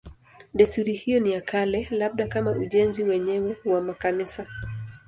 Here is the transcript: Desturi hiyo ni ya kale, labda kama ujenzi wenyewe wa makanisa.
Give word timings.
Desturi 0.53 0.93
hiyo 0.93 1.19
ni 1.19 1.31
ya 1.31 1.41
kale, 1.41 1.87
labda 1.91 2.27
kama 2.27 2.51
ujenzi 2.51 3.03
wenyewe 3.03 3.57
wa 3.65 3.81
makanisa. 3.81 4.47